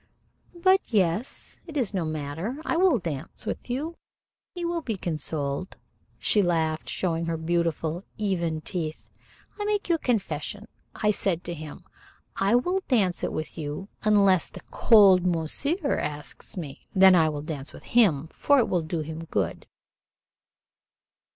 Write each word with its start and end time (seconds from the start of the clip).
"But, 0.55 0.81
yes. 0.91 1.59
It 1.67 1.77
is 1.77 1.93
no 1.93 2.05
matter. 2.05 2.59
I 2.65 2.75
will 2.75 2.97
dance 2.97 3.41
it 3.43 3.45
with 3.45 3.69
you. 3.69 3.97
He 4.55 4.65
will 4.65 4.81
be 4.81 4.97
consoled." 4.97 5.75
She 6.17 6.41
laughed, 6.41 6.89
showing 6.89 7.27
her 7.27 7.37
beautiful, 7.37 8.03
even 8.17 8.61
teeth. 8.61 9.09
"I 9.59 9.65
make 9.65 9.89
you 9.89 9.93
a 9.97 9.99
confession. 9.99 10.67
I 10.95 11.11
said 11.11 11.43
to 11.43 11.53
him, 11.53 11.83
'I 12.37 12.55
will 12.55 12.79
dance 12.87 13.23
it 13.23 13.31
with 13.31 13.59
you 13.59 13.89
unless 14.01 14.49
the 14.49 14.61
cold 14.71 15.23
monsieur 15.23 15.99
asks 15.99 16.57
me 16.57 16.87
then 16.95 17.13
I 17.13 17.29
will 17.29 17.43
dance 17.43 17.71
with 17.71 17.83
him, 17.83 18.27
for 18.29 18.57
it 18.57 18.67
will 18.67 18.81
do 18.81 19.01
him 19.01 19.25
good.'" 19.25 19.67